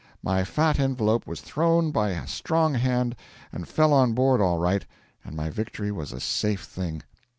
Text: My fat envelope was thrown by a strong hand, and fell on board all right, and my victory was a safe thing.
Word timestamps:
My 0.23 0.43
fat 0.43 0.79
envelope 0.79 1.27
was 1.27 1.41
thrown 1.41 1.91
by 1.91 2.09
a 2.09 2.25
strong 2.25 2.73
hand, 2.73 3.15
and 3.51 3.67
fell 3.67 3.93
on 3.93 4.13
board 4.15 4.41
all 4.41 4.57
right, 4.57 4.83
and 5.23 5.35
my 5.35 5.51
victory 5.51 5.91
was 5.91 6.11
a 6.11 6.19
safe 6.19 6.63
thing. 6.63 7.03